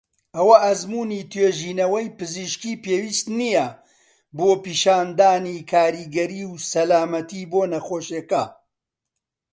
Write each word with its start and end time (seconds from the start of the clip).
ئەوە 0.35 0.55
ئەزموونی 0.63 1.27
توێژینەوەی 1.31 2.13
پزیشکی 2.17 2.79
پێویستی 2.83 3.35
نیە 3.39 3.67
بۆ 4.37 4.49
پیشاندانی 4.63 5.57
کاریگەری 5.71 6.43
و 6.47 6.53
سەلامەتی 6.71 7.49
بۆ 7.51 7.61
نەخۆشیەکە. 7.73 8.43